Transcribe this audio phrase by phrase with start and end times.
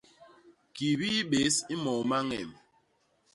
[0.75, 2.51] Kibii bés i moo ma ñemb.